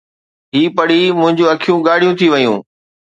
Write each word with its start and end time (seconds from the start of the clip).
هي 0.55 0.63
پڙهي 0.77 1.03
منهنجيون 1.19 1.49
اکيون 1.53 1.79
ڳاڙهيون 1.87 2.17
ٿي 2.19 2.27
ويون. 2.33 2.57